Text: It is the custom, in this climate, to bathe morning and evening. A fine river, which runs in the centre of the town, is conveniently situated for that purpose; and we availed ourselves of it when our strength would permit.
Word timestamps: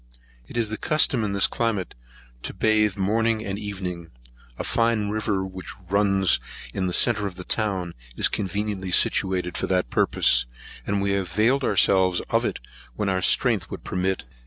It 0.47 0.57
is 0.57 0.71
the 0.71 0.77
custom, 0.77 1.23
in 1.23 1.33
this 1.33 1.45
climate, 1.45 1.93
to 2.41 2.55
bathe 2.55 2.97
morning 2.97 3.45
and 3.45 3.59
evening. 3.59 4.09
A 4.57 4.63
fine 4.63 5.09
river, 5.11 5.45
which 5.45 5.75
runs 5.91 6.39
in 6.73 6.87
the 6.87 6.91
centre 6.91 7.27
of 7.27 7.35
the 7.35 7.43
town, 7.43 7.93
is 8.15 8.27
conveniently 8.27 8.89
situated 8.89 9.59
for 9.59 9.67
that 9.67 9.91
purpose; 9.91 10.47
and 10.87 11.03
we 11.03 11.13
availed 11.13 11.63
ourselves 11.63 12.19
of 12.31 12.43
it 12.45 12.57
when 12.95 13.09
our 13.09 13.21
strength 13.21 13.69
would 13.69 13.83
permit. 13.83 14.25